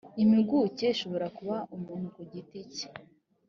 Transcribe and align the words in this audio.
impuguke 0.21 0.85
ishobora 0.93 1.27
kuba 1.37 1.55
umuntu 1.75 2.07
ku 2.15 2.21
giti 2.31 2.59
cye 2.75 2.87